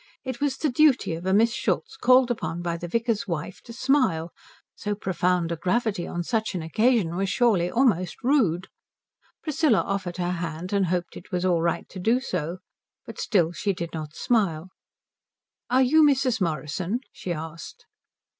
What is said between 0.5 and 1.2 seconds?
the duty